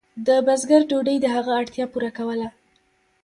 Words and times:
د 0.27 0.29
بزګر 0.45 0.81
ډوډۍ 0.89 1.17
د 1.21 1.25
هغه 1.35 1.51
اړتیا 1.61 1.85
پوره 1.93 2.11
کوله. 2.17 2.47